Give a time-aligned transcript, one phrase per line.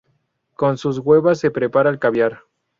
[0.55, 2.41] Con sus huevas se prepara el caviar.